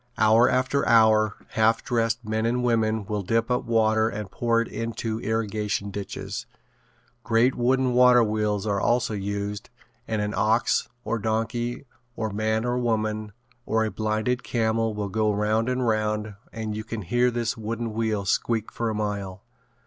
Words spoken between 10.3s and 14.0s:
ox or donkey or man or woman or a